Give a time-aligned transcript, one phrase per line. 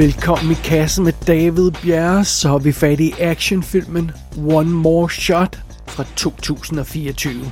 [0.00, 5.58] Velkommen i kassen med David Bjerre, så er vi fat i actionfilmen One More Shot
[5.86, 7.50] fra 2024.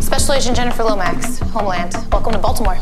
[0.00, 1.92] Special Agent Jennifer Lomax, Homeland.
[2.12, 2.78] Welcome to Baltimore.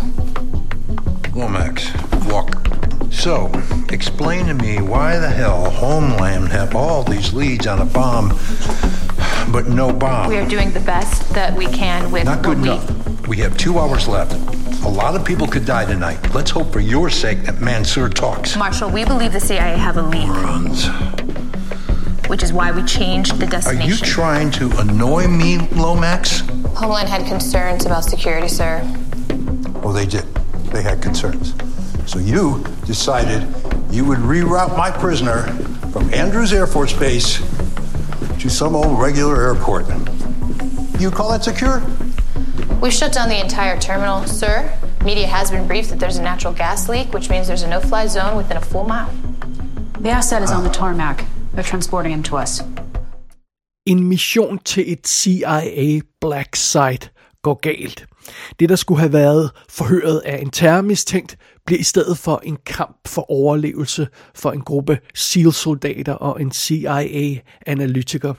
[1.35, 1.89] Lomax,
[2.33, 2.69] walk.
[3.11, 3.51] So,
[3.93, 8.29] explain to me why the hell Homeland have all these leads on a bomb,
[9.53, 10.29] but no bomb?
[10.29, 12.69] We are doing the best that we can with Not good what we...
[12.69, 13.16] enough.
[13.29, 14.33] We have two hours left.
[14.85, 16.33] A lot of people could die tonight.
[16.33, 18.57] Let's hope for your sake that Mansour talks.
[18.57, 20.87] Marshall, we believe the CIA have a lead, Runs.
[22.29, 23.83] which is why we changed the destination.
[23.83, 24.07] Are destination.
[24.07, 26.41] you trying to annoy me, Lomax?
[26.77, 28.81] Homeland had concerns about security, sir.
[29.83, 30.25] Oh, they did.
[30.71, 31.55] They had concerns.
[32.07, 33.43] So you decided
[33.91, 35.49] you would reroute my prisoner
[35.93, 37.39] from Andrews Air Force Base
[38.41, 39.87] to some old regular airport.
[41.01, 41.83] You call that secure?
[42.83, 44.71] We shut down the entire terminal, sir.
[45.03, 48.07] Media has been briefed that there's a natural gas leak, which means there's a no-fly
[48.07, 49.11] zone within a full mile.
[50.01, 51.25] The asset is on the tarmac.
[51.55, 52.63] They're transporting him to us.
[53.87, 57.11] En mission til et CIA Black Site
[57.43, 58.07] går galt.
[58.61, 63.09] Det, der skulle have været forhøret af en terrormistænkt, bliver i stedet for en kamp
[63.09, 68.35] for overlevelse for en gruppe SEAL-soldater og en CIA-analytiker.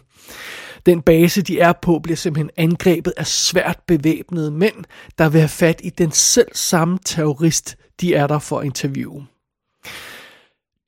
[0.87, 4.75] Den base, de er på, bliver simpelthen angrebet af svært bevæbnede mænd,
[5.17, 9.25] der vil have fat i den selv samme terrorist, de er der for at interviewe.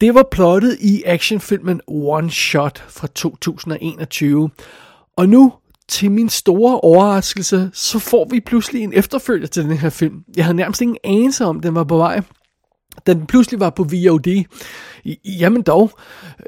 [0.02, 4.50] Det var plottet i actionfilmen One Shot fra 2021.
[5.18, 5.54] Og nu,
[5.88, 10.24] til min store overraskelse, så får vi pludselig en efterfølger til den her film.
[10.36, 12.22] Jeg havde nærmest ingen anelse om, den var på vej.
[13.08, 14.44] Da den pludselig var på VOD.
[15.26, 15.92] Jamen dog,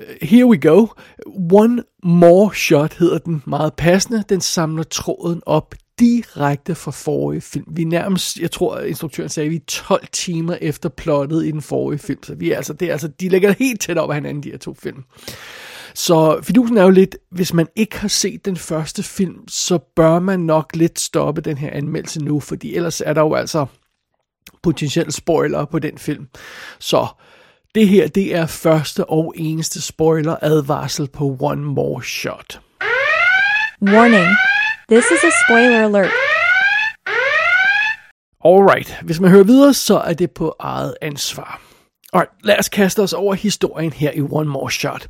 [0.02, 0.88] øh, here we go.
[1.52, 4.24] One More Shot hedder den meget passende.
[4.30, 7.66] Den samler tråden op direkte fra forrige film.
[7.68, 11.52] Vi er nærmest, jeg tror, instruktøren sagde, at vi er 12 timer efter plottet i
[11.52, 12.24] den forrige film.
[12.24, 14.52] Så vi er altså, det er altså, de ligger helt tæt op af hinanden, de
[14.52, 15.04] her to film.
[15.96, 20.20] Så fidusen er jo lidt, hvis man ikke har set den første film, så bør
[20.20, 23.66] man nok lidt stoppe den her anmeldelse nu, fordi ellers er der jo altså
[24.64, 26.28] potentielle spoiler på den film.
[26.80, 27.08] Så
[27.76, 32.62] det her, det er første og eneste spoiler advarsel på One More Shot.
[33.82, 34.36] Warning.
[34.90, 36.12] This is a spoiler alert.
[38.46, 41.62] Alright, hvis man hører videre, så er det på eget ansvar.
[42.14, 45.08] Alright, lad os kaste os over historien her i One More Shot.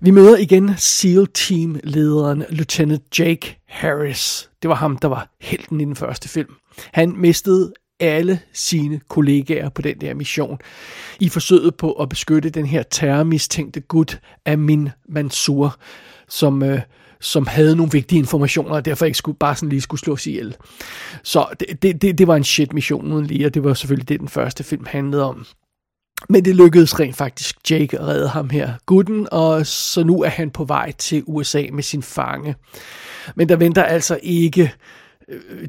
[0.00, 4.50] Vi møder igen SEAL-team-lederen Lieutenant Jake Harris.
[4.62, 6.54] Det var ham, der var helten i den første film.
[6.92, 10.58] Han mistede alle sine kollegaer på den der mission
[11.20, 15.76] i forsøget på at beskytte den her terrormistænkte gut Amin Mansour,
[16.28, 16.80] som, øh,
[17.20, 20.56] som havde nogle vigtige informationer, og derfor ikke skulle, bare sådan lige skulle slås ihjel.
[21.22, 24.08] Så det, det, det, det var en shit mission uden lige, og det var selvfølgelig
[24.08, 25.46] det, den første film handlede om.
[26.28, 30.28] Men det lykkedes rent faktisk Jake at redde ham her, gutten, og så nu er
[30.28, 32.54] han på vej til USA med sin fange.
[33.34, 34.72] Men der venter altså ikke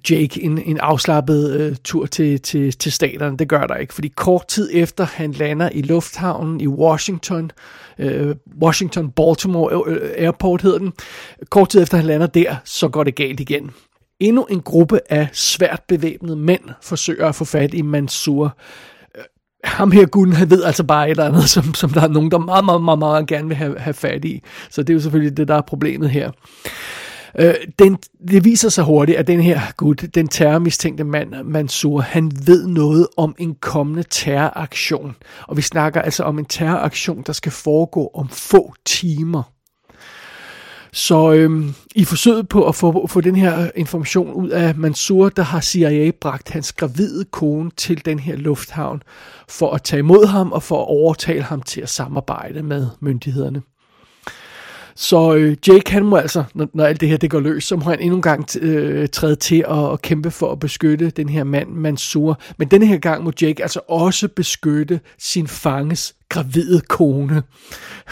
[0.09, 3.37] Jake en, en afslappet øh, tur til, til, til staterne.
[3.37, 7.51] Det gør der ikke, fordi kort tid efter han lander i lufthavnen i Washington,
[7.99, 10.93] øh, Washington Baltimore øh, Airport hedder den,
[11.49, 13.71] kort tid efter han lander der, så går det galt igen.
[14.19, 18.57] Endnu en gruppe af svært bevæbnede mænd forsøger at få fat i Mansour.
[19.15, 19.23] Øh,
[19.63, 22.31] ham her gutten, han ved altså bare et eller andet, som, som der er nogen,
[22.31, 24.43] der meget, meget, meget, meget gerne vil have, have fat i.
[24.69, 26.31] Så det er jo selvfølgelig det, der er problemet her.
[27.39, 27.97] Øh, den,
[28.27, 33.07] det viser sig hurtigt, at den her gut, den terrormistænkte mand, Mansour, han ved noget
[33.17, 35.15] om en kommende terroraktion.
[35.47, 39.43] Og vi snakker altså om en terroraktion, der skal foregå om få timer.
[40.93, 45.43] Så øhm, i forsøget på at få, få den her information ud af Mansour, der
[45.43, 49.03] har CIA bragt hans gravide kone til den her lufthavn
[49.49, 53.61] for at tage imod ham og for at overtale ham til at samarbejde med myndighederne.
[55.01, 57.75] Så øh, Jake, han må altså, når, når alt det her det går løs, så
[57.75, 61.29] må han endnu en gang øh, træde til og, at kæmpe for at beskytte den
[61.29, 62.39] her mand, Mansour.
[62.57, 67.43] Men denne her gang må Jake altså også beskytte sin fanges gravide kone.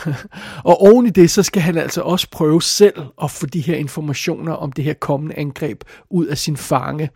[0.69, 3.75] og oven i det, så skal han altså også prøve selv at få de her
[3.75, 7.09] informationer om det her kommende angreb ud af sin fange.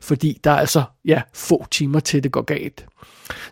[0.00, 2.86] Fordi der er altså, ja, få timer til det går galt.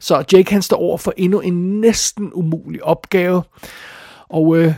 [0.01, 3.43] Så Jake han står over for endnu en næsten umulig opgave.
[4.29, 4.75] Og øh,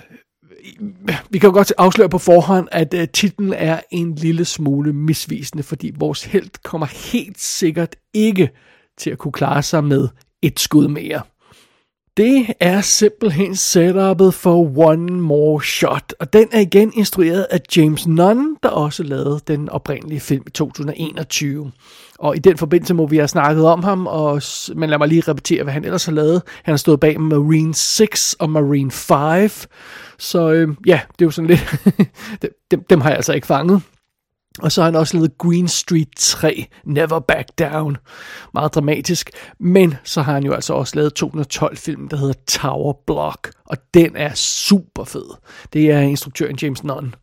[1.31, 5.63] vi kan jo godt afsløre på forhånd, at øh, titlen er en lille smule misvisende,
[5.63, 8.51] fordi vores held kommer helt sikkert ikke
[8.99, 10.09] til at kunne klare sig med
[10.43, 11.23] et skud mere.
[12.19, 18.07] Det er simpelthen setupet for One More Shot, og den er igen instrueret af James
[18.07, 21.73] Nunn, der også lavede den oprindelige film i 2021.
[22.19, 24.43] Og i den forbindelse må vi have snakket om ham, og,
[24.75, 26.43] men lad mig lige repetere, hvad han ellers har lavet.
[26.63, 29.71] Han har stået bag Marine 6 og Marine 5,
[30.19, 31.77] så øh, ja, det er jo sådan lidt,
[32.71, 33.83] dem, dem har jeg altså ikke fanget.
[34.63, 37.97] Og så har han også lavet Green Street 3, Never Back Down.
[38.55, 39.31] Meget dramatisk.
[39.61, 43.51] Men så har han jo altså også lavet 2012-filmen, der hedder Tower Block.
[43.65, 45.37] Og den er super fed.
[45.73, 47.15] Det er instruktøren James Nunn.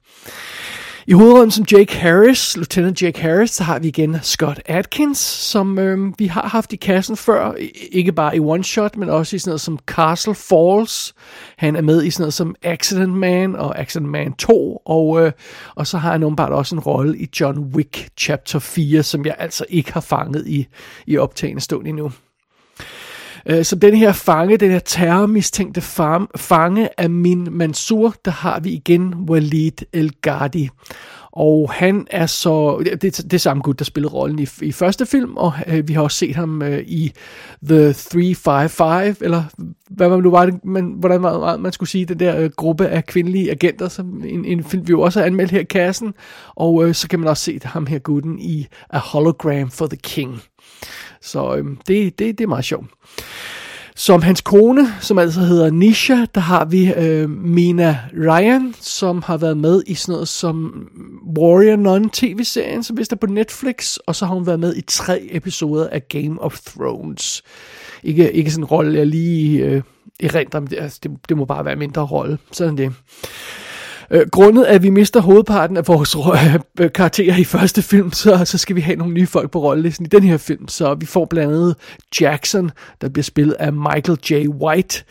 [1.07, 5.79] I hovedrollen som Jake Harris, Lieutenant Jake Harris, så har vi igen Scott Atkins, som
[5.79, 7.53] øh, vi har haft i kassen før,
[7.91, 11.13] ikke bare i One Shot, men også i sådan noget som Castle Falls.
[11.57, 15.31] Han er med i sådan noget som Accident Man og Accident Man 2, og, øh,
[15.75, 19.35] og så har han åbenbart også en rolle i John Wick Chapter 4, som jeg
[19.39, 20.67] altså ikke har fanget i,
[21.07, 22.11] i optagende stund endnu.
[23.45, 25.81] Øh, som den her fange, den her terrormistænkte
[26.35, 30.69] fange af min Mansour, der har vi igen Walid El Ghadi.
[31.35, 35.05] Og han er så, det, det er samme gut, der spillede rollen i, i første
[35.05, 37.11] film, og øh, vi har også set ham øh, i
[37.67, 39.43] The 355, eller
[39.89, 42.87] hvad man nu var det, man, hvordan man, man skulle sige, den der øh, gruppe
[42.87, 46.13] af kvindelige agenter, som en, en film, vi jo også har anmeldt her i kassen,
[46.55, 49.97] og øh, så kan man også se ham her gutten i A Hologram for the
[49.97, 50.41] King.
[51.25, 52.87] Så øhm, det, det, det er meget sjovt.
[53.97, 59.37] Som hans kone, som altså hedder Nisha, der har vi øh, Mina Ryan, som har
[59.37, 60.87] været med i sådan noget som
[61.37, 64.81] Warrior Nun tv-serien, som vist er på Netflix, og så har hun været med i
[64.81, 67.43] tre episoder af Game of Thrones.
[68.03, 69.81] Ikke, ikke sådan en rolle, jeg lige øh,
[70.19, 72.37] erindrer, men det, altså, det, det må bare være en mindre rolle.
[72.51, 72.93] Sådan det.
[74.11, 78.45] Øh, grundet at vi mister hovedparten af vores øh, øh, karakterer i første film, så,
[78.45, 80.67] så skal vi have nogle nye folk på rollelisten i den her film.
[80.67, 81.75] Så vi får blandt andet
[82.21, 82.71] Jackson,
[83.01, 84.47] der bliver spillet af Michael J.
[84.47, 85.03] White,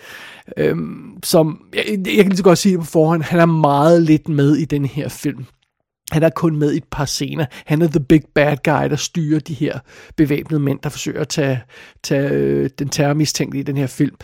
[0.56, 4.02] øhm, som, jeg, jeg kan lige så godt sige det på forhånd, han er meget
[4.02, 5.44] lidt med i den her film.
[6.14, 7.46] Han er kun med i et par scener.
[7.66, 9.78] Han er the big bad guy, der styrer de her
[10.16, 11.60] bevæbnede mænd, der forsøger at tage,
[12.02, 14.16] tage øh, den terrormistænkte i den her film.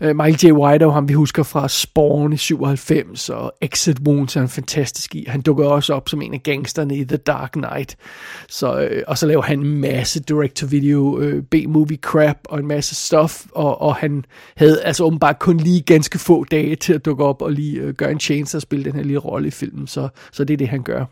[0.00, 0.52] Øh, Michael J.
[0.52, 5.24] White, ham vi husker fra Spawn i 97, og Exit Wounds er han fantastisk i.
[5.28, 7.96] Han dukker også op som en af gangsterne i The Dark Knight.
[8.48, 12.94] Så, øh, og så laver han en masse direct-to-video øh, B-movie crap og en masse
[12.94, 14.24] stuff, og, og han
[14.56, 17.94] havde altså åbenbart kun lige ganske få dage til at dukke op og lige øh,
[17.94, 20.58] gøre en chance at spille den her lille rolle i filmen, så, så det er
[20.58, 21.04] det, han gør.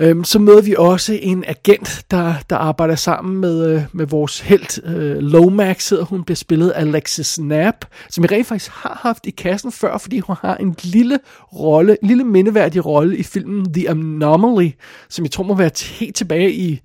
[0.00, 4.40] Øhm, så møder vi også en agent, der, der arbejder sammen med, øh, med vores
[4.40, 4.84] held.
[4.84, 9.26] Øh, Lomax hedder hun, bliver spillet af Alexis Knapp, som jeg rent faktisk har haft
[9.26, 11.18] i kassen før, fordi hun har en lille
[11.52, 14.70] rolle, en lille mindeværdig rolle i filmen The Anomaly,
[15.08, 16.80] som jeg tror må være helt tilbage i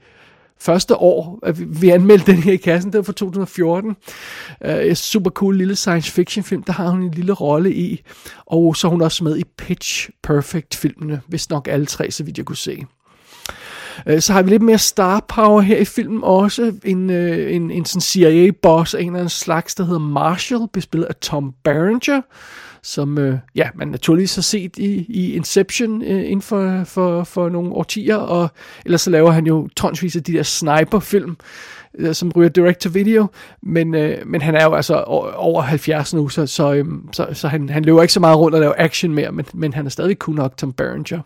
[0.64, 3.90] første år, at vi anmeldte den her i kassen, den fra 2014.
[3.90, 3.96] Uh,
[4.72, 8.02] øh, en super cool lille science fiction film, der har hun en lille rolle i.
[8.46, 12.24] Og så er hun også med i Pitch Perfect filmene, hvis nok alle tre, så
[12.24, 12.86] vidt jeg kunne se.
[14.08, 16.74] Øh, så har vi lidt mere star power her i filmen også.
[16.86, 21.08] En, øh, en, en sådan CIA-boss af en eller anden slags, der hedder Marshall, bespillet
[21.08, 22.22] af Tom Berenger,
[22.84, 27.50] som øh, ja, man naturligvis har set i, i Inception øh, inden for, for, for
[27.50, 28.52] nogle årtier, og
[28.86, 31.38] ellers så laver han jo tonsvis af de der sniperfilm,
[32.00, 33.28] øh, som ryger direct to video,
[33.62, 35.04] men, øh, men han er jo altså
[35.36, 38.56] over 70 nu, så, så, øh, så, så han, han løber ikke så meget rundt
[38.56, 41.20] og laver action mere, men, men han er stadig cool nok, Tom Berenger.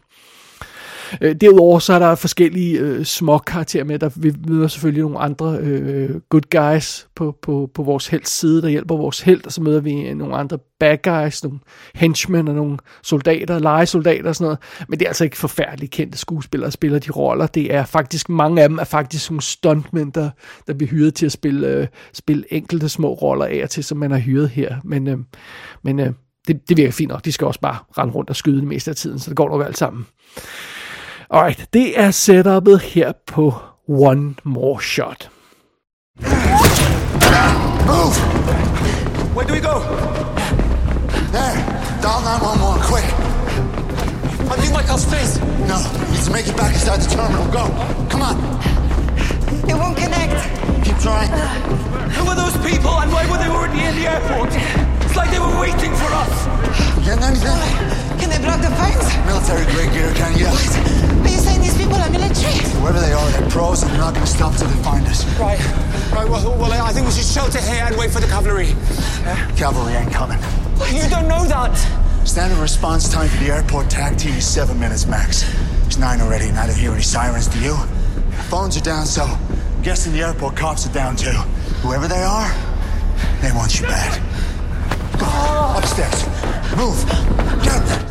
[1.22, 5.20] Øh, derudover så er der forskellige øh, små karakterer med, der vi møder selvfølgelig nogle
[5.20, 9.52] andre øh, good guys på, på, på vores helts side, der hjælper vores held, og
[9.52, 11.60] så møder vi øh, nogle andre bad guys, nogle
[11.96, 14.60] henchmen og nogle soldater, legesoldater og sådan noget.
[14.90, 17.48] Men det er altså ikke forfærdeligt kendte skuespillere, der spiller de roller.
[17.48, 20.30] Det er faktisk, mange af dem er faktisk nogle stuntmænd, der,
[20.68, 23.98] der bliver hyret til at spille, øh, spille enkelte små roller af og til, som
[23.98, 24.76] man har hyret her.
[24.84, 25.18] Men, øh,
[25.84, 26.14] men øh,
[26.48, 27.26] det, det virker fint nok.
[27.26, 29.50] De skal også bare rende rundt og skyde det meste af tiden, så det går
[29.50, 30.06] nok alt sammen.
[31.30, 33.54] Alright, det er setupet her på
[33.88, 35.30] One More Shot.
[37.92, 38.16] Move!
[39.36, 39.76] Where do we go?
[41.36, 41.58] There.
[42.02, 43.08] Dial 911, quick.
[44.52, 45.34] I think Michael's face.
[45.68, 47.46] No, you need to make it back inside the terminal.
[47.52, 47.64] Go.
[48.10, 48.36] Come on.
[49.68, 50.38] It won't connect.
[50.86, 51.30] Keep trying.
[52.16, 54.97] Who are those people and why were they already in the airport?
[55.08, 56.36] It's like they were waiting for us.
[57.00, 57.56] You getting anything?
[58.20, 59.08] Can they block the phones?
[59.24, 60.52] Military grade gear, can you?
[60.52, 61.24] What?
[61.24, 62.60] Are you saying these people are military?
[62.84, 65.24] Whoever they are, they're pros and they're not going to stop till they find us.
[65.40, 65.60] Right.
[66.12, 68.76] Right, well, well, I think we should shelter here and wait for the cavalry.
[69.56, 70.40] Cavalry ain't coming.
[70.92, 71.76] You don't know that.
[72.28, 75.48] Standard response time for the airport tag team is seven minutes max.
[75.86, 77.48] It's nine already, and I don't hear any sirens.
[77.48, 77.76] Do you?
[78.52, 81.32] Phones are down, so I'm guessing the airport cops are down too.
[81.82, 82.52] Whoever they are,
[83.42, 84.22] they want you bad.
[85.78, 86.20] Upstairs.
[86.78, 87.00] Move.
[87.64, 88.08] Get.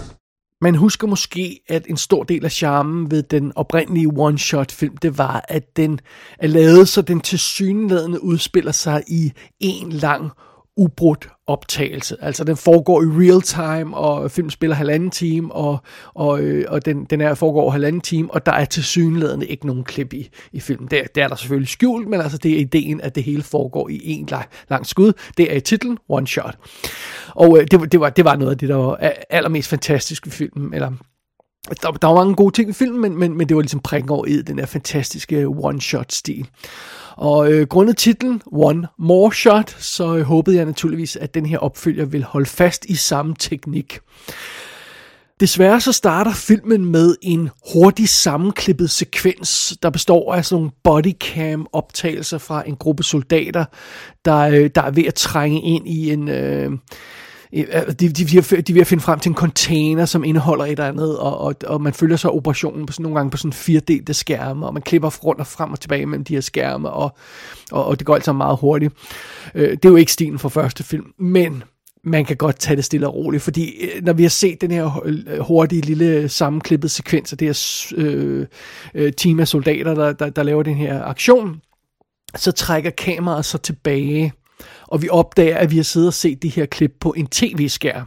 [0.60, 5.44] Man husker måske, at en stor del af charmen ved den oprindelige one-shot-film, det var,
[5.48, 6.00] at den
[6.38, 10.30] er lavet, så den tilsyneladende udspiller sig i en lang
[10.76, 12.16] ubrudt optagelse.
[12.20, 15.78] Altså den foregår i real time, og film spiller halvanden time, og,
[16.14, 19.66] og, øh, og den, den er foregår halvanden time, og der er til synlædende ikke
[19.66, 20.88] nogen klip i, i filmen.
[20.90, 23.88] Det, det er der selvfølgelig skjult, men altså det er ideen, at det hele foregår
[23.88, 25.12] i en lang, lang skud.
[25.36, 26.56] Det er i titlen One Shot.
[27.28, 30.32] Og øh, det, det, var, det var noget af det, der var allermest fantastisk ved
[30.32, 30.92] filmen, eller
[31.82, 34.10] der, der var mange gode ting i filmen, men, men, men det var ligesom prikken
[34.10, 36.46] over i den her fantastiske one-shot-stil.
[37.16, 41.58] Og øh, grundet titlen One More Shot, så øh, håbede jeg naturligvis, at den her
[41.58, 43.98] opfølger vil holde fast i samme teknik.
[45.40, 51.66] Desværre så starter filmen med en hurtig sammenklippet sekvens, der består af sådan nogle bodycam
[51.72, 53.64] optagelser fra en gruppe soldater,
[54.24, 56.28] der, øh, der er ved at trænge ind i en...
[56.28, 56.70] Øh,
[57.52, 60.64] Øh, de, de, de, de er ved at finde frem til en container, som indeholder
[60.64, 63.36] et eller andet, og, og, og man følger så operationen på sådan, nogle gange på
[63.36, 66.90] sådan firedelte skærme, og man klipper rundt og frem og tilbage mellem de her skærme,
[66.90, 67.16] og,
[67.72, 68.94] og, og det går altså meget hurtigt.
[69.54, 71.62] Øh, det er jo ikke stilen for første film, men
[72.04, 74.70] man kan godt tage det stille og roligt, fordi øh, når vi har set den
[74.70, 78.46] her øh, hurtige lille sammenklippede sekvens af det her
[78.94, 81.60] øh, team af soldater, der, der, der laver den her aktion,
[82.36, 84.32] så trækker kameraet så tilbage,
[84.86, 88.06] og vi opdager, at vi har siddet og set de her klip på en tv-skærm.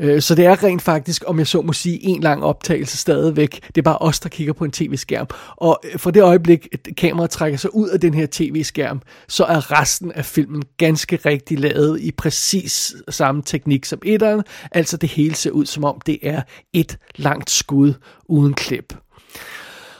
[0.00, 3.66] Øh, så det er rent faktisk, om jeg så må sige, en lang optagelse stadigvæk.
[3.66, 5.26] Det er bare os, der kigger på en tv-skærm.
[5.56, 9.44] Og øh, for det øjeblik, at kameraet trækker sig ud af den her tv-skærm, så
[9.44, 14.42] er resten af filmen ganske rigtig lavet i præcis samme teknik som etteren.
[14.72, 17.94] Altså det hele ser ud som om det er et langt skud
[18.28, 18.94] uden klip.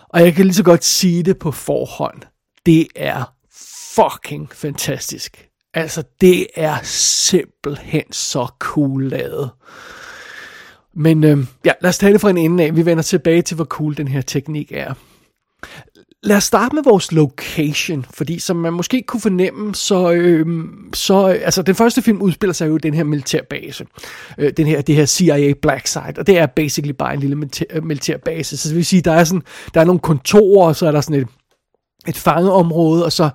[0.09, 2.23] Og jeg kan lige så godt sige det på forhånd.
[2.67, 3.35] Det er
[3.95, 5.48] fucking fantastisk.
[5.75, 9.51] Altså, det er simpelthen så cool lavet.
[10.95, 12.77] Men øh, ja, lad os tage det fra en ende af.
[12.77, 14.95] Vi vender tilbage til, hvor cool den her teknik er.
[16.23, 20.47] Lad os starte med vores location, fordi som man måske kunne fornemme, så, øh,
[20.95, 23.87] så altså den første film udspiller sig jo i den her militærbase,
[24.39, 27.37] øh, den her, det her CIA Black Site, og det er basically bare en lille
[27.37, 29.43] militær, øh, militærbase, så det vil sige, der er sådan,
[29.75, 31.29] der er nogle kontorer, og så er der sådan et,
[32.09, 33.29] et fangeområde, og så,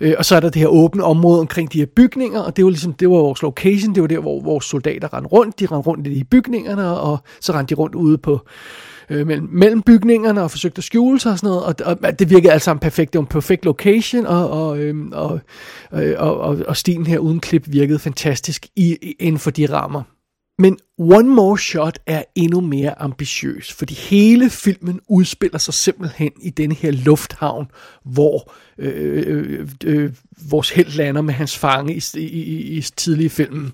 [0.00, 2.64] øh, og så er der det her åbne område omkring de her bygninger, og det
[2.64, 5.66] var ligesom, det var vores location, det var der, hvor vores soldater rendte rundt, de
[5.66, 8.40] rendte rundt i de bygningerne, og så rendte de rundt ude på,
[9.10, 12.30] øh, mellem, mellem bygningerne og forsøgte at skjule sig og sådan noget, og, og det
[12.30, 15.40] virkede alt sammen perfekt, det var en perfekt location, og, og, øh, og,
[15.92, 20.02] øh, og, og, og stilen her uden klip virkede fantastisk i, inden for de rammer.
[20.58, 26.50] Men One More Shot er endnu mere ambitiøs, fordi hele filmen udspiller sig simpelthen i
[26.50, 27.66] denne her lufthavn,
[28.04, 30.12] hvor øh, øh, øh,
[30.50, 33.72] vores held lander med hans fange i, i, i, i tidlige filmen.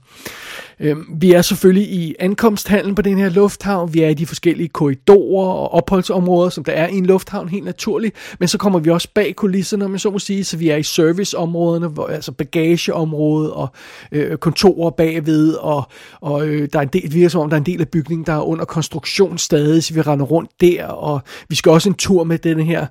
[0.82, 4.68] Øhm, vi er selvfølgelig i ankomsthallen på den her lufthavn, vi er i de forskellige
[4.68, 8.90] korridorer og opholdsområder, som der er i en lufthavn, helt naturligt, men så kommer vi
[8.90, 13.50] også bag kulisserne, om så må sige, så vi er i serviceområderne, hvor, altså bagageområdet
[13.50, 13.68] og
[14.12, 15.82] øh, kontorer bagved, og,
[16.20, 17.88] og øh, der er en del, vi virker som om, der er en del af
[17.88, 21.88] bygningen, der er under konstruktion stadig, så vi render rundt der, og vi skal også
[21.88, 22.87] en tur med den her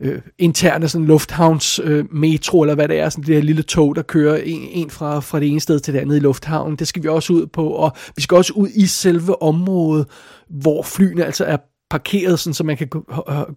[0.00, 3.96] øh, interne sådan lufthavns øh, metro, eller hvad det er, sådan det der lille tog,
[3.96, 6.76] der kører en, en fra, fra det ene sted til det andet i lufthavnen.
[6.76, 10.06] Det skal vi også ud på, og vi skal også ud i selve området,
[10.48, 11.56] hvor flyene altså er
[11.90, 13.04] parkeret, sådan, så man kan gå,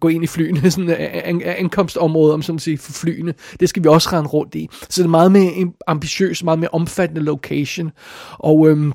[0.00, 2.92] gå ind i flyene, sådan øh, øh, an, øh, ankomstområde, om sådan at sige, for
[2.92, 3.34] flyene.
[3.60, 4.68] Det skal vi også rende rundt i.
[4.72, 7.90] Så det er meget mere ambitiøs, meget mere omfattende location.
[8.38, 8.92] Og øhm,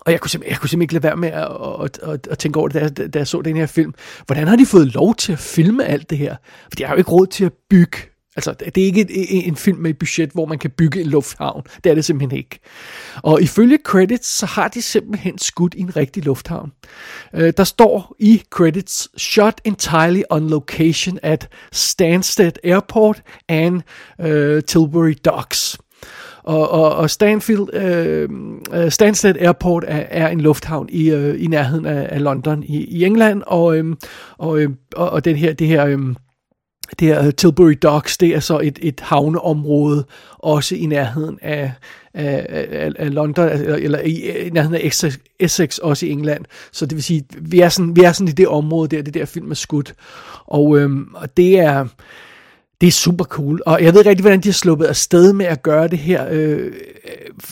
[0.00, 2.38] og jeg kunne, simpelthen, jeg kunne simpelthen ikke lade være med at, at, at, at
[2.38, 3.94] tænke over det, da, da jeg så den her film.
[4.26, 6.36] Hvordan har de fået lov til at filme alt det her?
[6.62, 7.98] For de har jo ikke råd til at bygge.
[8.36, 11.06] Altså, det er ikke en, en film med et budget, hvor man kan bygge en
[11.06, 11.62] lufthavn.
[11.84, 12.58] Det er det simpelthen ikke.
[13.22, 16.72] Og ifølge credits, så har de simpelthen skudt i en rigtig lufthavn.
[17.34, 23.82] Øh, der står i credits, shot entirely on location at Stansted Airport and
[24.18, 25.78] uh, Tilbury Docks.
[26.44, 28.28] Og, og, og Stanfield, øh,
[28.72, 32.84] øh, Stansted Airport er, er en lufthavn i, øh, i nærheden af, af London i,
[32.84, 33.96] i England, og, øh,
[34.38, 35.86] og, øh, og den her, det her...
[35.86, 35.98] Øh,
[36.98, 40.04] det her øh, Tilbury Docks, det er så et, et havneområde,
[40.38, 41.72] også i nærheden af,
[42.14, 46.44] af, af, af London, eller, eller i, i nærheden af Essex, Essex, også i England.
[46.72, 49.14] Så det vil sige, vi er sådan, vi er sådan i det område der, det
[49.14, 49.94] der film er skudt.
[50.46, 51.86] Og, øhm, og det er
[52.82, 55.46] det er super cool, og jeg ved ikke rigtig, hvordan de har sluppet afsted med
[55.46, 56.72] at gøre det her, øh,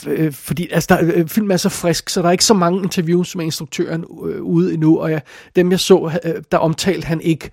[0.07, 2.83] øh, fordi altså, der, øh, filmen er så frisk, så der er ikke så mange
[2.83, 5.21] interviews med instruktøren øh, ude endnu, og jeg,
[5.55, 7.49] dem jeg så, øh, der omtalte han ikke,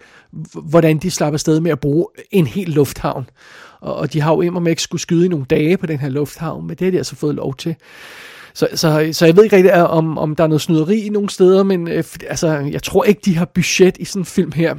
[0.54, 3.30] hvordan de slapper afsted med at bruge en hel lufthavn,
[3.80, 5.98] og, og de har jo imod med ikke skulle skyde i nogle dage på den
[5.98, 7.76] her lufthavn, men det har de altså fået lov til.
[8.54, 11.30] Så, så, så jeg ved ikke rigtig, om, om der er noget snyderi i nogle
[11.30, 14.74] steder, men øh, altså, jeg tror ikke, de har budget i sådan en film her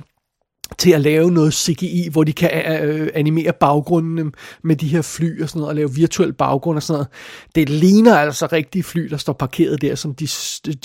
[0.77, 2.49] til at lave noget CGI, hvor de kan
[2.81, 4.31] øh, øh animere baggrundene
[4.63, 7.07] med de her fly og sådan noget, og lave virtuel baggrund og sådan noget.
[7.55, 10.27] Det ligner altså rigtige fly, der står parkeret der, som de,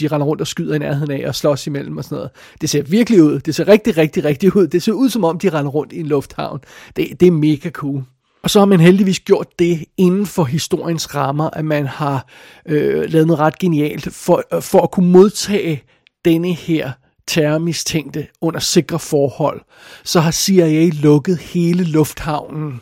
[0.01, 2.31] de render rundt og skyder i nærheden af og slås imellem og sådan noget.
[2.61, 3.41] Det ser virkelig ud.
[3.41, 4.67] Det ser rigtig, rigtig, rigtig ud.
[4.67, 6.61] Det ser ud, som om de render rundt i en lufthavn.
[6.97, 8.05] Det, det er mega cool.
[8.43, 12.27] Og så har man heldigvis gjort det inden for historiens rammer, at man har
[12.67, 15.83] øh, lavet noget ret genialt for, øh, for at kunne modtage
[16.25, 16.93] denne her
[17.29, 19.61] terrormistænkte under sikre forhold,
[20.05, 22.81] så har CIA lukket hele lufthavnen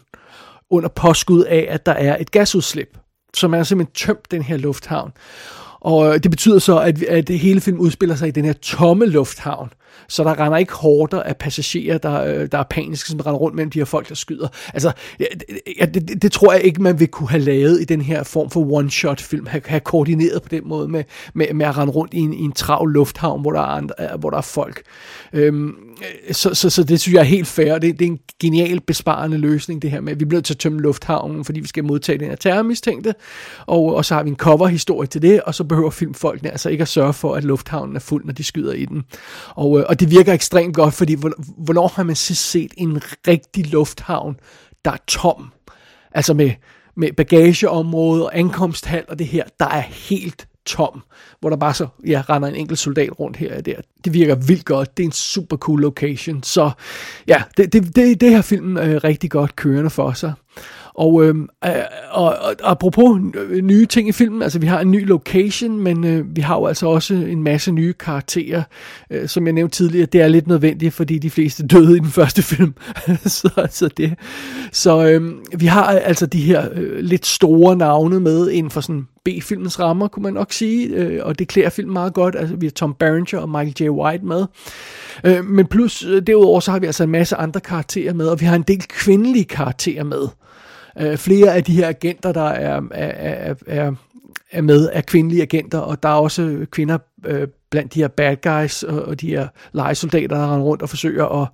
[0.70, 2.98] under påskud af, at der er et gasudslip.
[3.34, 5.12] Så man simpelthen tømt den her lufthavn.
[5.80, 9.06] Og øh, det betyder så, at, at hele film udspiller sig i den her tomme
[9.06, 9.72] lufthavn.
[10.12, 13.56] Så der render ikke hårder af passagerer, der, øh, der er paniske, som render rundt
[13.56, 14.48] mellem de her folk, der skyder.
[14.74, 18.00] Altså, ja, det, det, det tror jeg ikke, man vil kunne have lavet i den
[18.00, 19.46] her form for one-shot-film.
[19.46, 21.04] Have, have koordineret på den måde med,
[21.34, 23.94] med, med at rende rundt i en, i en travl lufthavn, hvor der er, andre,
[24.00, 24.82] øh, hvor der er folk.
[25.32, 27.78] Øhm, øh, så, så, så det synes jeg er helt fair.
[27.78, 30.54] Det, det er en genial besparende løsning, det her med, at vi bliver nødt til
[30.54, 33.14] at tømme lufthavnen, fordi vi skal modtage den her terrormistænkte.
[33.66, 36.82] Og, og så har vi en cover-historie til det, og så behøver filmfolkene altså ikke
[36.82, 39.04] at sørge for, at lufthavnen er fuld, når de skyder i den.
[39.54, 41.16] Og, og det virker ekstremt godt, fordi
[41.58, 44.36] hvornår har man sidst set en rigtig lufthavn,
[44.84, 45.52] der er tom?
[46.14, 46.50] Altså med,
[46.96, 51.02] med bagageområde og ankomsthal og det her, der er helt tom,
[51.40, 53.76] hvor der bare så ja, render en enkelt soldat rundt her og der.
[54.04, 54.96] Det virker vildt godt.
[54.96, 56.42] Det er en super cool location.
[56.42, 56.70] Så
[57.28, 60.32] ja, det, det, det, det har filmen øh, rigtig godt kørende for sig.
[60.94, 61.70] Og, øhm, øh,
[62.10, 63.20] og, og apropos
[63.62, 66.66] nye ting i filmen, altså vi har en ny location, men øh, vi har jo
[66.66, 68.62] altså også en masse nye karakterer,
[69.10, 72.10] øh, som jeg nævnte tidligere, det er lidt nødvendigt, fordi de fleste døde i den
[72.10, 72.74] første film.
[73.24, 74.14] så, så, det.
[74.72, 79.06] så øh, vi har altså de her øh, lidt store navne med inden for sådan
[79.24, 82.36] B-filmens rammer, kunne man nok sige, øh, og det klæder filmen meget godt.
[82.36, 83.90] Altså, vi har Tom Berenger og Michael J.
[83.90, 84.46] White med.
[85.24, 88.40] Øh, men plus, øh, derudover, så har vi altså en masse andre karakterer med, og
[88.40, 90.28] vi har en del kvindelige karakterer med.
[91.00, 93.92] Øh, flere af de her agenter, der er, er, er, er,
[94.50, 98.36] er med, er kvindelige agenter, og der er også kvinder øh, blandt de her bad
[98.42, 101.48] guys og, og de her legesoldater, der render rundt og forsøger at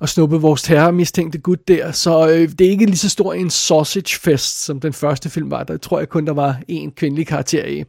[0.00, 1.92] at snuppe vores terrormistænkte gut der.
[1.92, 5.50] Så øh, det er ikke lige så stor en sausage fest, som den første film
[5.50, 5.64] var.
[5.64, 7.84] Der tror jeg kun, der var en kvindelig karakter i.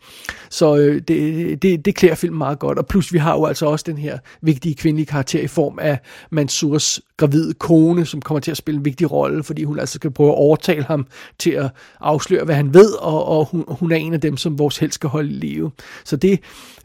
[0.49, 2.77] Så øh, det, det, det klæder filmen meget godt.
[2.77, 5.99] Og plus vi har jo altså også den her vigtige kvindelige karakter i form af
[6.31, 10.11] Mansurs gravide kone, som kommer til at spille en vigtig rolle, fordi hun altså skal
[10.11, 11.07] prøve at overtale ham
[11.39, 14.59] til at afsløre, hvad han ved, og, og hun, hun er en af dem, som
[14.59, 15.71] vores held skal holde i live.
[16.05, 16.39] Så det,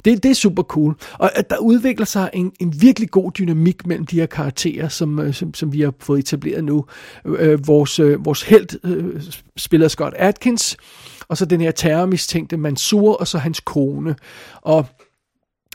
[0.05, 0.97] det, det er super cool.
[1.19, 5.19] Og at der udvikler sig en, en virkelig god dynamik mellem de her karakterer, som,
[5.19, 6.85] øh, som, som vi har fået etableret nu.
[7.25, 9.23] Øh, øh vores, øh, vores held øh,
[9.57, 10.77] spiller Scott Atkins,
[11.29, 14.17] og så den her terrormistænkte Mansur, og så hans kone.
[14.63, 14.87] Og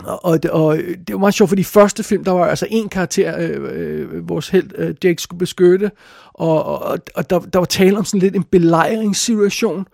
[0.04, 2.90] og, og, og det var meget sjovt, for de første film, der var altså en
[2.90, 5.92] karakter, øh, øh, vores held øh, Jake skulle beskytte,
[6.34, 9.86] og, og, og der, der var tale om sådan lidt en belejringssituation,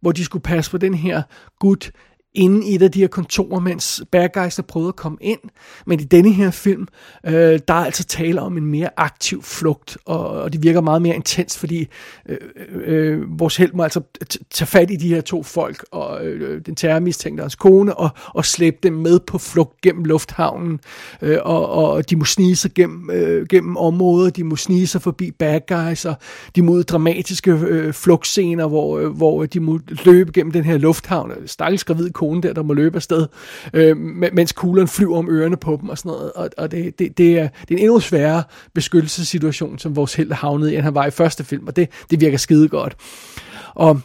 [0.00, 1.22] hvor de skulle passe på den her
[1.60, 1.92] gut
[2.34, 5.40] inde i et af de her kontorer, mens bad guys prøvede at komme ind.
[5.86, 6.88] Men i denne her film,
[7.26, 7.32] øh,
[7.68, 11.14] der er altså tale om en mere aktiv flugt, og, og det virker meget mere
[11.14, 11.88] intens, fordi
[12.28, 14.00] øh, øh, øh vores held må altså
[14.50, 18.10] tage fat i de her to folk, og øh, øh den terrormistænkte hans kone, og,
[18.26, 20.80] og slæbe dem med på flugt gennem lufthavnen,
[21.22, 25.02] øh, og, og de må snige sig gennem, øh, gennem områder, de må snige sig
[25.02, 26.14] forbi bad guys, og
[26.56, 31.32] de mod dramatiske øh, flugtscener, hvor, øh, hvor de må løbe gennem den her lufthavn,
[31.46, 33.26] stakkels gravid kone der, der må løbe afsted,
[33.72, 33.96] øh,
[34.32, 36.32] mens kuglerne flyver om ørerne på dem og sådan noget.
[36.32, 38.42] Og, og det, det, det, er, det er en endnu sværere
[38.74, 42.20] beskyttelsessituation, som vores held havnede i, end han var i første film, og det, det
[42.20, 42.96] virker skide godt.
[43.74, 44.00] Og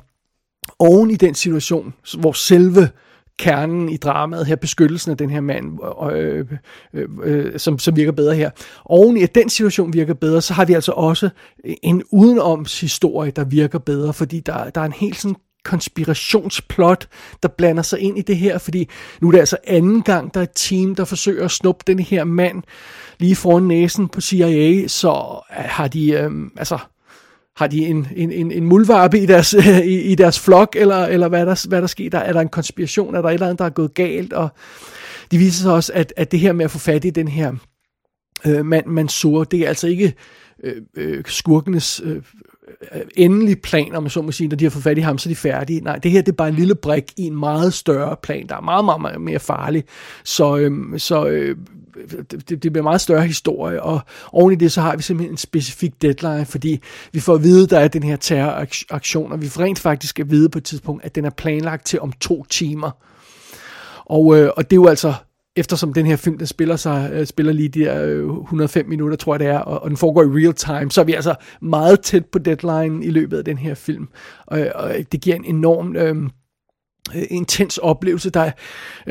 [0.79, 2.89] oven i den situation, hvor selve
[3.39, 5.79] kernen i dramaet her, beskyttelsen af den her mand,
[6.11, 6.45] øh,
[6.93, 8.49] øh, øh, som, som virker bedre her.
[8.85, 11.29] Oven i at den situation virker bedre, så har vi altså også
[11.83, 17.07] en udenomshistorie, der virker bedre, fordi der, der er en helt sådan konspirationsplot,
[17.43, 18.89] der blander sig ind i det her, fordi
[19.21, 21.99] nu er det altså anden gang, der er et team, der forsøger at snuppe den
[21.99, 22.63] her mand
[23.19, 26.77] lige foran næsen på CIA, så øh, har de, øhm, altså,
[27.57, 29.53] har de en, en, en, en mulvarpe i deres,
[29.93, 32.09] i, i deres flok, eller, eller hvad, der, hvad der sker?
[32.09, 33.15] Der, er der en konspiration?
[33.15, 34.33] Er der et eller andet, der er gået galt?
[34.33, 34.49] Og
[35.31, 37.53] det viser sig også, at, at det her med at få fat i den her
[38.45, 40.13] øh, mand, Mansour, det er altså ikke
[40.63, 42.21] øh, øh, skurkenes Øh,
[43.15, 45.29] endelig plan, om man så må sige, når de har fået fat i ham, så
[45.29, 45.81] er de færdige.
[45.81, 48.55] Nej, det her det er bare en lille brik i en meget større plan, der
[48.55, 49.83] er meget, meget, meget mere farlig.
[50.23, 51.57] Så, øhm, så øh,
[52.31, 53.99] det, det bliver meget større historie, og
[54.31, 56.79] oven i det, så har vi simpelthen en specifik deadline, fordi
[57.11, 60.31] vi får at vide, der er den her terroraktion, og vi får rent faktisk at
[60.31, 62.91] vide på et tidspunkt, at den er planlagt til om to timer.
[64.05, 65.13] Og, øh, og det er jo altså
[65.57, 69.17] eftersom den her film, den spiller, sig, øh, spiller lige de der øh, 105 minutter,
[69.17, 71.35] tror jeg det er, og, og den foregår i real time, så er vi altså
[71.61, 74.07] meget tæt på deadline i løbet af den her film.
[74.45, 75.95] Og, og det giver en enorm...
[75.95, 76.29] Øh, øh,
[77.15, 78.29] Øh, intens oplevelse.
[78.29, 78.51] Der er,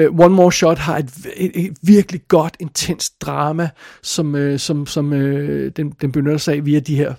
[0.08, 3.68] uh, One More Shot har et, et, et virkelig godt, intens drama,
[4.02, 5.18] som, uh, som, som uh,
[5.76, 7.14] den, den benytter sig af via de her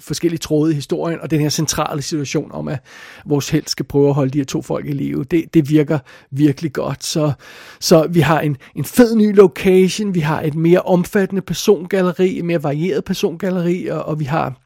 [0.00, 2.78] forskellige tråde i historien, og den her centrale situation om, at
[3.26, 5.24] vores held skal prøve at holde de her to folk i live.
[5.24, 5.98] Det, det virker
[6.30, 7.04] virkelig godt.
[7.04, 7.32] Så,
[7.80, 12.44] så vi har en, en fed ny location, vi har et mere omfattende persongalleri, et
[12.44, 14.65] mere varieret persongalleri, og, og vi har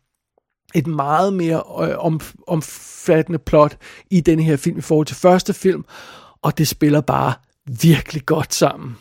[0.74, 3.76] et meget mere øh, om, omfattende plot
[4.10, 5.84] i denne her film i forhold til første film,
[6.42, 7.32] og det spiller bare
[7.82, 8.96] virkelig godt sammen.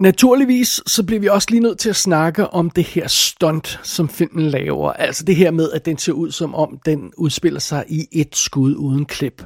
[0.00, 4.08] Naturligvis så bliver vi også lige nødt til at snakke om det her stunt, som
[4.08, 4.92] filmen laver.
[4.92, 8.36] Altså det her med, at den ser ud som om, den udspiller sig i et
[8.36, 9.44] skud uden klip.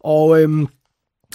[0.00, 0.68] Og øhm,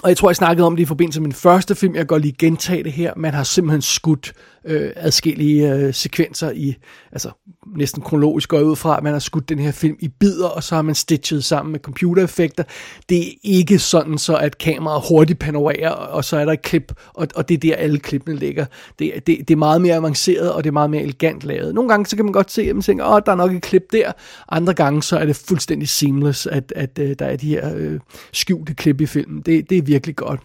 [0.02, 1.94] og jeg tror, jeg snakkede om det i forbindelse med min første film.
[1.94, 3.12] Jeg kan godt lige gentage det her.
[3.16, 4.32] Man har simpelthen skudt
[4.64, 6.76] øh, adskillige øh, sekvenser i,
[7.12, 7.30] altså
[7.76, 10.62] næsten kronologisk går ud fra, at man har skudt den her film i bidder, og
[10.62, 12.64] så har man stitchet sammen med computereffekter.
[13.08, 16.92] Det er ikke sådan så, at kameraet hurtigt panorerer, og så er der et klip,
[17.14, 18.66] og, og det er der alle klippene ligger.
[18.98, 21.74] Det, det, det er meget mere avanceret, og det er meget mere elegant lavet.
[21.74, 23.62] Nogle gange så kan man godt se, at man tænker, åh, der er nok et
[23.62, 24.12] klip der.
[24.48, 28.00] Andre gange så er det fuldstændig seamless, at, at, at der er de her øh,
[28.32, 29.42] skjulte klip i filmen.
[29.46, 30.40] Det, det er virkelig godt.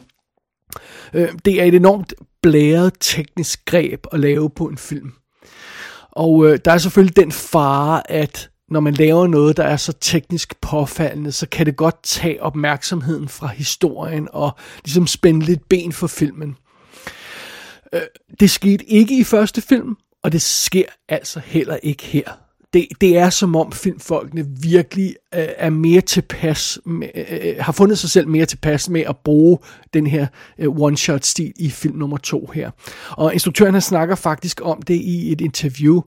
[1.13, 5.12] Øh, det er et enormt blæret teknisk greb at lave på en film.
[6.12, 9.93] Og øh, der er selvfølgelig den fare, at når man laver noget, der er så
[9.93, 14.51] teknisk påfaldende, så kan det godt tage opmærksomheden fra historien og
[14.86, 16.55] ligesom spænde lidt ben for filmen.
[17.93, 18.01] Øh,
[18.39, 23.17] det skete ikke i første film, og det sker altså heller ikke her det, det
[23.17, 28.10] er som om filmfolkene virkelig øh, er mere tilpas, med, øh, øh, har fundet sig
[28.10, 29.58] selv mere tilpas med at bruge
[29.93, 30.28] den her
[30.60, 32.72] øh, one-shot-stil i film nummer to her.
[33.12, 36.02] Og instruktøren han snakker faktisk om det i et interview,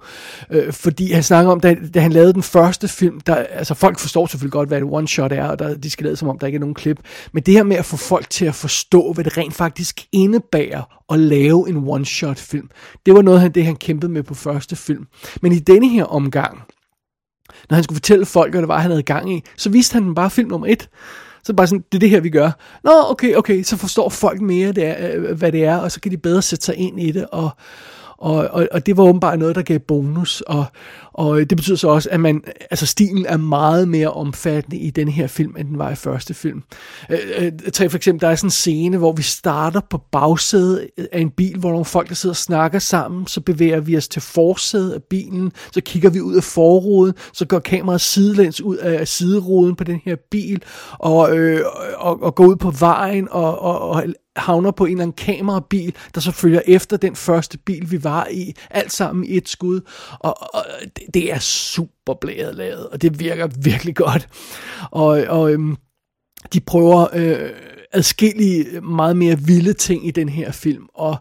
[0.51, 3.99] øh, fordi han snakker om, da, da han lavede den første film, der, altså folk
[3.99, 6.47] forstår selvfølgelig godt, hvad et one-shot er, og der, de skal lade som om, der
[6.47, 7.01] ikke er nogen klip,
[7.33, 10.83] men det her med at få folk til at forstå, hvad det rent faktisk indebærer
[11.12, 12.71] at lave en one-shot-film,
[13.07, 15.07] det var noget af det, han kæmpede med på første film.
[15.43, 16.62] Men i denne her omgang,
[17.71, 20.05] når han skulle fortælle folk, hvad det var, han havde gang i, så viste han
[20.05, 20.89] dem bare film nummer et.
[21.45, 22.51] Så bare sådan, det er det her, vi gør.
[22.85, 26.01] Nå, okay, okay, så forstår folk mere, det er, øh, hvad det er, og så
[26.01, 27.51] kan de bedre sætte sig ind i det, og,
[28.18, 30.64] og, og, og det var åbenbart noget, der gav bonus, og,
[31.12, 35.09] og det betyder så også, at man, altså stilen er meget mere omfattende i den
[35.09, 36.62] her film, end den var i første film.
[37.11, 40.88] Øh, øh, tag for eksempel, der er sådan en scene, hvor vi starter på bagsædet
[41.12, 44.09] af en bil, hvor nogle folk, der sidder og snakker sammen, så bevæger vi os
[44.09, 48.76] til forsædet af bilen, så kigger vi ud af forruden, så går kameraet sidelæns ud
[48.76, 50.62] af sideruden på den her bil,
[50.98, 51.61] og, øh,
[51.96, 54.05] og, og går ud på vejen, og, og, og
[54.37, 58.29] havner på en eller anden kamerabil, der så følger efter den første bil, vi var
[58.31, 59.81] i, alt sammen i et skud,
[60.20, 60.64] og, og
[61.14, 64.29] det er super blæret lavet, og det virker virkelig godt.
[64.90, 65.77] Og, og øhm,
[66.53, 67.51] de prøver øh,
[67.92, 71.16] adskillige meget mere vilde ting i den her film, og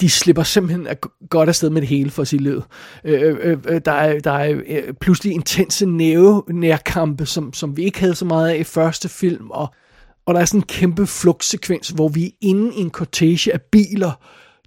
[0.00, 0.86] de slipper simpelthen
[1.30, 2.62] godt afsted med det hele for sit liv.
[3.04, 7.76] Øh, øh, øh, øh, der er, der er øh, pludselig intense næve nærkampe, som, som
[7.76, 9.74] vi ikke havde så meget af i første film, og,
[10.26, 13.60] og der er sådan en kæmpe flugtsekvens, hvor vi er inde i en cortege af
[13.60, 14.12] biler,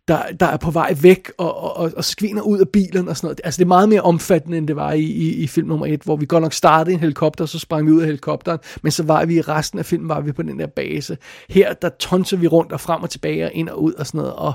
[0.08, 3.28] der, der er på vej væk og, og, og skviner ud af bilen og sådan
[3.28, 3.42] noget.
[3.44, 6.02] Altså det er meget mere omfattende, end det var i, i, i film nummer et,
[6.02, 8.60] hvor vi godt nok startede i en helikopter, og så sprang vi ud af helikopteren,
[8.82, 11.18] men så var vi i resten af filmen, var vi på den der base.
[11.50, 14.18] Her, der tonser vi rundt og frem og tilbage og ind og ud og sådan
[14.18, 14.54] noget, og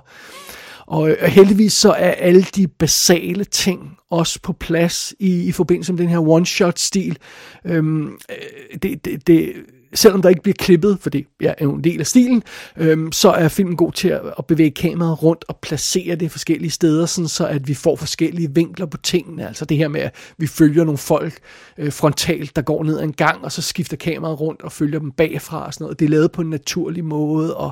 [0.86, 5.92] og, og heldigvis så er alle de basale ting også på plads i, i forbindelse
[5.92, 7.18] med den her one-shot-stil.
[7.64, 9.52] Øhm, øh, det, det, det,
[9.94, 12.42] selvom der ikke bliver klippet, for det er jo en del af stilen,
[12.76, 16.70] øhm, så er filmen god til at, at bevæge kameraet rundt og placere det forskellige
[16.70, 19.48] steder, sådan så at vi får forskellige vinkler på tingene.
[19.48, 21.38] Altså det her med, at vi følger nogle folk
[21.78, 24.98] øh, frontalt, der går ned ad en gang, og så skifter kameraet rundt og følger
[24.98, 25.98] dem bagfra og sådan noget.
[25.98, 27.70] Det er lavet på en naturlig måde, og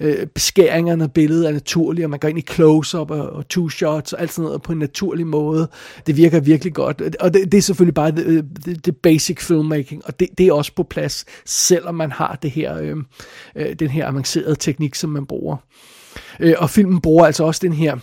[0.00, 4.12] øh, beskæringerne af billedet er naturlige, og man går ind i close-up og, og two-shots
[4.12, 5.68] og alt sådan noget på en naturlig måde.
[6.06, 10.02] Det virker virkelig godt, og det, det er selvfølgelig bare det, det, det basic filmmaking,
[10.04, 11.24] og det, det er også på plads
[11.58, 12.96] selvom man har det her, øh,
[13.56, 15.56] øh, den her avancerede teknik, som man bruger.
[16.40, 17.96] Øh, og filmen bruger altså også den her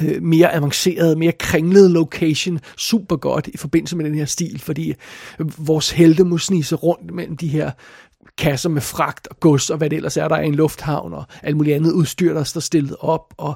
[0.00, 4.94] øh, mere avanceret, mere kringlede location super godt i forbindelse med den her stil, fordi
[5.58, 7.70] vores helte må snige sig rundt mellem de her
[8.38, 11.12] kasser med fragt og gods og hvad det ellers er, der er i en lufthavn
[11.12, 13.34] og alt muligt andet udstyr, der står stillet op.
[13.36, 13.54] Og,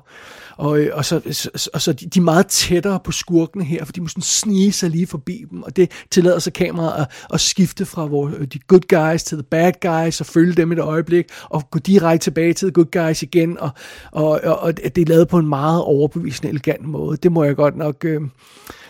[0.56, 3.84] og, øh, og så, så, og så de, de er meget tættere på skurkene her,
[3.84, 7.26] for de må sådan snige sig lige forbi dem, og det tillader så kameraet at,
[7.32, 10.72] at skifte fra hvor, øh, de good guys til the bad guys og følge dem
[10.72, 13.70] et øjeblik og gå direkte tilbage til the good guys igen, og,
[14.12, 17.16] og, og, og det er lavet på en meget overbevisende elegant måde.
[17.16, 18.04] Det må jeg godt nok...
[18.04, 18.20] Øh,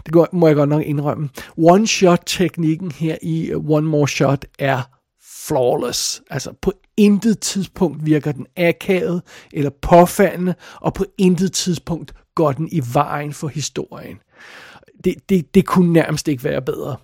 [0.07, 1.29] det må jeg godt nok indrømme.
[1.57, 4.83] One-shot-teknikken her i øh, One More Shot er
[5.51, 6.23] flawless.
[6.31, 12.69] Altså på intet tidspunkt virker den akavet eller påfaldende, og på intet tidspunkt går den
[12.73, 14.19] i vejen for historien.
[15.05, 16.97] Det, det, det kunne nærmest ikke være bedre.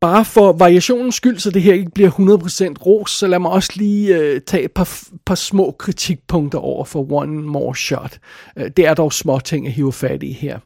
[0.00, 3.72] Bare for variationens skyld, så det her ikke bliver 100% ros, så lad mig også
[3.76, 8.18] lige øh, tage et par, par små kritikpunkter over for One More Shot.
[8.56, 10.58] Øh, det er dog små ting at hive fat i her.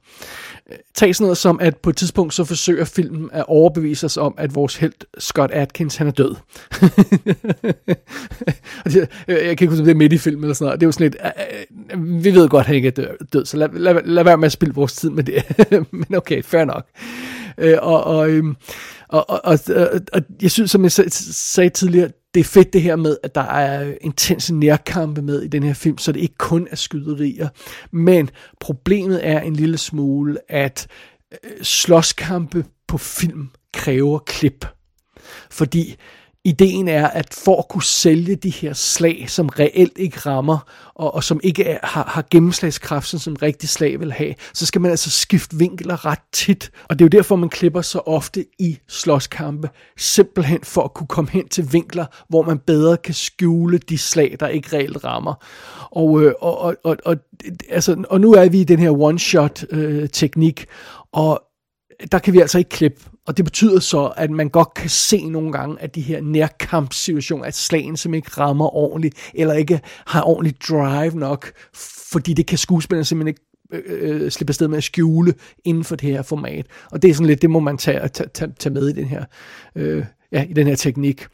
[0.94, 4.34] Tag sådan noget som, at på et tidspunkt så forsøger filmen at overbevise os om,
[4.38, 6.34] at vores held Scott Atkins, han er død.
[8.86, 8.96] Øh,
[9.28, 10.80] jeg kan ikke huske, om det er midt i filmen eller sådan noget.
[10.80, 13.68] Det er jo sådan lidt, vi ved godt, at han ikke er død, så lad,
[13.72, 15.44] lad, lad være med at spille vores tid med det.
[15.90, 16.86] Men okay, fair nok.
[17.58, 18.56] Øh, og, og, øhm,
[19.14, 22.96] og, og, og, og, jeg synes, som jeg sagde tidligere, det er fedt det her
[22.96, 26.68] med, at der er intense nærkampe med i den her film, så det ikke kun
[26.70, 27.48] er skyderier.
[27.90, 30.86] Men problemet er en lille smule, at
[31.32, 34.66] øh, slåskampe på film kræver klip.
[35.50, 35.96] Fordi
[36.44, 40.58] ideen er, at for at kunne sælge de her slag, som reelt ikke rammer,
[40.94, 44.80] og, og som ikke er, har, har gennemslagskraft, som rigtig slag vil have, så skal
[44.80, 46.70] man altså skifte vinkler ret tit.
[46.88, 51.06] Og det er jo derfor, man klipper så ofte i slåskampe, simpelthen for at kunne
[51.06, 55.34] komme hen til vinkler, hvor man bedre kan skjule de slag, der ikke reelt rammer.
[55.90, 57.16] Og, øh, og, og, og, og,
[57.68, 60.66] altså, og nu er vi i den her one-shot-teknik, øh,
[61.12, 61.42] og
[62.12, 63.00] der kan vi altså ikke klippe.
[63.26, 67.44] Og det betyder så, at man godt kan se nogle gange, at de her nærkampssituationer,
[67.44, 71.52] at slagen som ikke rammer ordentligt, eller ikke har ordentligt drive nok,
[72.12, 73.40] fordi det kan skuespillerne simpelthen ikke
[73.88, 76.66] øh, øh, slippe afsted med at skjule inden for det her format.
[76.90, 79.04] Og det er sådan lidt, det må man tage, tage, tage, tage med i den
[79.04, 79.24] her,
[79.76, 81.22] øh, ja, i den her teknik.
[81.22, 81.28] Øh,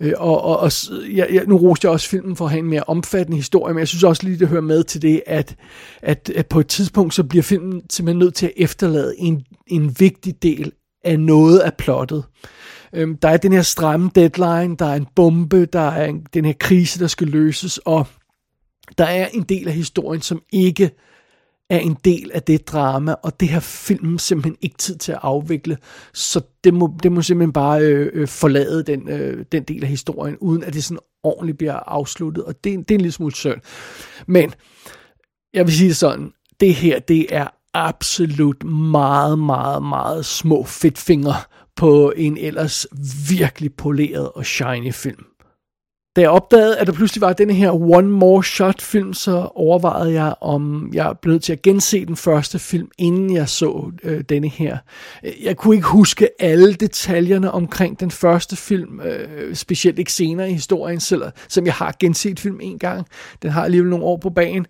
[0.00, 0.72] Øh, og, og, og
[1.16, 3.78] ja, ja, nu roste jeg også filmen for at have en mere omfattende historie, men
[3.78, 5.56] jeg synes også lige, det hører med til det, at,
[6.02, 9.96] at, at på et tidspunkt, så bliver filmen simpelthen nødt til at efterlade en, en
[9.98, 10.72] vigtig del
[11.04, 12.24] af noget af plottet.
[12.92, 16.44] Øhm, der er den her stramme deadline, der er en bombe, der er en, den
[16.44, 18.06] her krise, der skal løses, og
[18.98, 20.90] der er en del af historien, som ikke
[21.70, 25.18] er en del af det drama, og det har filmen simpelthen ikke tid til at
[25.22, 25.78] afvikle,
[26.14, 29.88] så det må, det må simpelthen bare øh, øh, forlade den, øh, den del af
[29.88, 33.34] historien, uden at det sådan ordentligt bliver afsluttet, og det, det er en lille smule
[33.34, 33.60] synd.
[34.26, 34.52] Men,
[35.54, 41.34] jeg vil sige det sådan, det her, det er absolut meget, meget, meget små fedtfingre
[41.76, 42.86] på en ellers
[43.28, 45.24] virkelig poleret og shiny film.
[46.16, 50.12] Da jeg opdagede, at der pludselig var denne her One More Shot film, så overvejede
[50.12, 54.20] jeg, om jeg blev nødt til at gense den første film, inden jeg så øh,
[54.20, 54.78] denne her.
[55.42, 60.52] Jeg kunne ikke huske alle detaljerne omkring den første film, øh, specielt ikke senere i
[60.52, 63.06] historien, selvom som jeg har genset film en gang.
[63.42, 64.66] Den har alligevel nogle år på banen.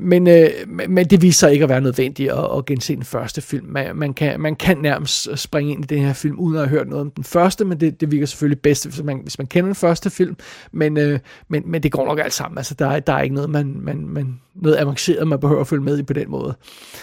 [0.00, 0.50] Men, øh,
[0.88, 3.66] men det viser sig ikke at være nødvendigt at, at gense den første film.
[3.66, 6.78] Man, man, kan, man kan nærmest springe ind i den her film, uden at have
[6.78, 9.46] hørt noget om den første, men det, det virker selvfølgelig bedst, hvis man, hvis man
[9.46, 10.36] kender den første film.
[10.72, 12.58] Men, øh, men, men det går nok alt sammen.
[12.58, 15.82] Altså, der, der er ikke noget, man, man, man, noget avanceret, man behøver at følge
[15.82, 16.54] med i på den måde.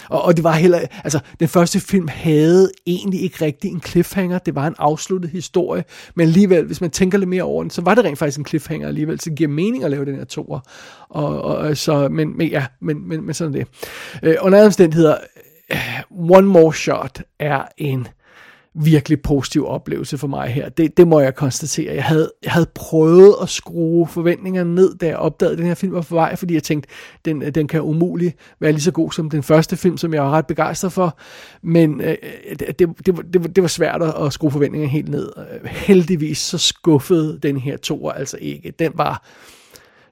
[0.08, 4.38] Og, og det var heller, altså, den første film havde egentlig ikke rigtig en cliffhanger.
[4.38, 5.84] Det var en afsluttet historie.
[6.14, 8.46] Men alligevel, hvis man tænker lidt mere over den, så var det rent faktisk en
[8.46, 9.20] cliffhanger alligevel.
[9.20, 10.60] Så det giver mening at lave den her toer.
[11.08, 13.66] Og, og, så, men, men ja, men, men, men sådan det.
[14.22, 15.16] Øh, under omstændigheder,
[15.72, 18.08] øh, One More Shot er en
[18.74, 20.68] virkelig positiv oplevelse for mig her.
[20.68, 21.94] Det, det må jeg konstatere.
[21.94, 25.74] Jeg havde, jeg havde prøvet at skrue forventningerne ned, da jeg opdagede, at den her
[25.74, 26.88] film var på vej, fordi jeg tænkte,
[27.24, 30.30] den, den kan umuligt være lige så god som den første film, som jeg var
[30.30, 31.18] ret begejstret for.
[31.62, 32.16] Men øh,
[32.58, 35.32] det, det, det, det, det var svært at skrue forventningerne helt ned.
[35.64, 38.72] Heldigvis så skuffede den her toer altså ikke.
[38.78, 39.24] Den var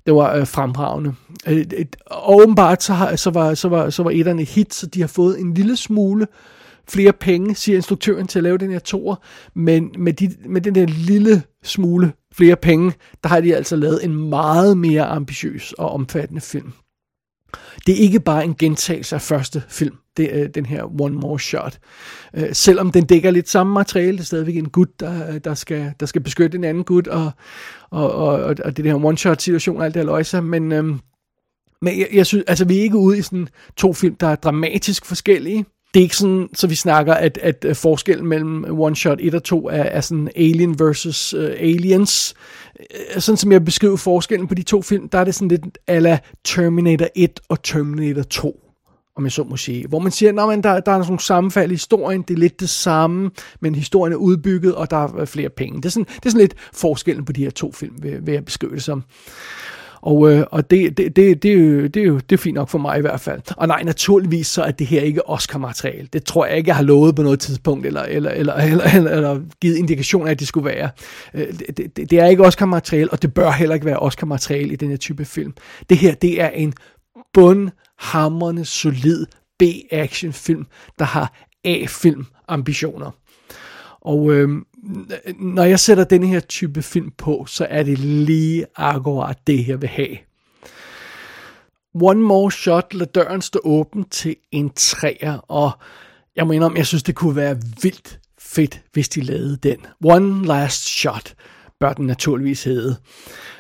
[0.07, 1.15] det var øh, fremragende.
[1.47, 1.65] Øh,
[2.07, 5.09] og åbenbart så, har, så, var, så, var, så var etterne hit, så de har
[5.09, 6.27] fået en lille smule
[6.91, 9.17] flere penge, siger instruktøren, til at lave den her toer,
[9.55, 14.05] men med, de, med den der lille smule flere penge, der har de altså lavet
[14.05, 16.73] en meget mere ambitiøs og omfattende film.
[17.87, 21.41] Det er ikke bare en gentagelse af første film, det er den her One More
[21.41, 21.79] Shot.
[22.35, 25.93] Øh, selvom den dækker lidt samme materiale, det er stadigvæk en gut, der, der, skal,
[26.01, 27.31] der skal beskytte en anden gut, og,
[27.91, 31.01] og, og, og det der one-shot-situation og alt det her løjse, men, øhm,
[31.83, 34.37] men jeg, jeg synes, altså vi er ikke ude i sådan to film, der er
[34.37, 39.19] dramatisk forskellige, det er ikke sådan, så vi snakker, at, at forskellen mellem One Shot
[39.21, 42.35] 1 og 2 er, er sådan Alien versus uh, Aliens.
[42.81, 45.79] Øh, sådan som jeg beskriver forskellen på de to film, der er det sådan lidt
[45.87, 48.67] ala Terminator 1 og Terminator 2
[49.17, 49.87] om jeg så må sige.
[49.87, 52.71] Hvor man siger, at der, der er nogle sammenfald i historien, det er lidt det
[52.71, 55.77] samme, men historien er udbygget, og der er flere penge.
[55.77, 58.35] Det er sådan, det er sådan lidt forskellen på de her to film, vil, vil
[58.35, 59.05] jeg beskrive det som.
[60.03, 62.55] Og, øh, og det, det, det, det, er jo, det, er jo, det er fint
[62.55, 63.43] nok for mig i hvert fald.
[63.57, 66.09] Og nej, naturligvis så er det her ikke Oscar-materiale.
[66.13, 69.11] Det tror jeg ikke, jeg har lovet på noget tidspunkt, eller, eller, eller, eller, eller,
[69.11, 70.91] eller givet indikation af, at det skulle være.
[71.35, 74.77] Øh, det, det, det er ikke Oscar-materiale, og det bør heller ikke være Oscar-materiale i
[74.77, 75.55] den her type film.
[75.91, 76.75] Det her, det er en
[77.35, 79.27] bundhammerende solid
[79.59, 80.67] B-action film,
[80.99, 81.33] der har
[81.65, 83.11] A-film ambitioner.
[84.01, 84.49] Og øh,
[85.39, 89.81] når jeg sætter den her type film på, så er det lige akkurat det, jeg
[89.81, 90.17] vil have.
[91.95, 95.71] One More Shot lader døren stå åben til en træer, og
[96.37, 99.87] jeg mener om, jeg synes, det kunne være vildt fedt, hvis de lavede den.
[100.05, 101.35] One Last Shot
[101.81, 102.97] bør den naturligvis hedde.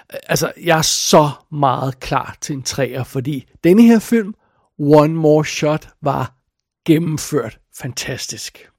[0.08, 4.34] Altså, jeg er så meget klar til en træer, fordi denne her film,
[4.78, 6.34] One More Shot, var
[6.86, 8.70] gennemført fantastisk.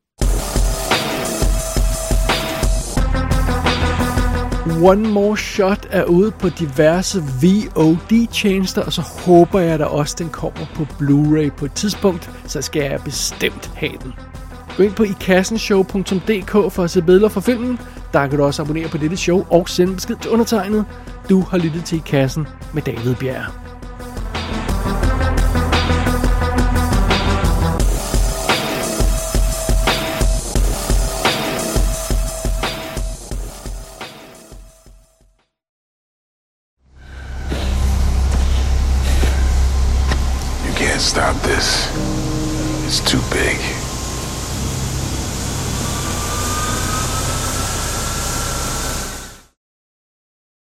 [4.84, 10.30] One More Shot er ude på diverse VOD-tjenester, og så håber jeg da også, den
[10.30, 14.14] kommer på Blu-ray på et tidspunkt, så skal jeg bestemt have den.
[14.78, 17.80] Gå ind på ikassenshow.dk for at se billeder fra filmen.
[18.14, 20.86] Der kan du også abonnere på dette show og sende besked til undertegnet.
[21.30, 23.61] Du har lyttet til I Kassen med David Bjerg.
[41.62, 42.86] Stop this.
[42.86, 43.81] It's too big.